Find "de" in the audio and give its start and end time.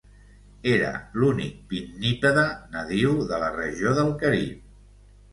3.33-3.39